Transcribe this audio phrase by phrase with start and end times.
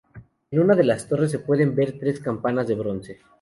[0.49, 3.19] En una de las torres se pueden ver tres campanas de bronce.